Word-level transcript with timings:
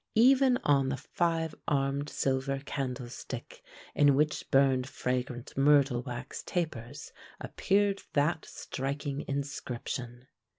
Even 0.17 0.57
on 0.63 0.89
the 0.89 0.97
five 0.97 1.53
armed 1.67 2.09
silver 2.09 2.57
candle 2.65 3.07
stick 3.07 3.61
in 3.93 4.15
which 4.15 4.49
burned 4.49 4.89
fragrant 4.89 5.55
myrtle 5.55 6.01
wax 6.01 6.41
tapers 6.43 7.11
appeared 7.39 8.01
that 8.13 8.43
striking 8.45 9.21
inscription. 9.27 10.25